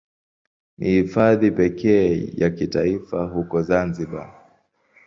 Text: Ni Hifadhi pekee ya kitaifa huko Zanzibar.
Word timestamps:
Ni 0.77 0.87
Hifadhi 0.93 1.51
pekee 1.51 2.33
ya 2.37 2.49
kitaifa 2.49 3.23
huko 3.23 3.61
Zanzibar. 3.61 4.41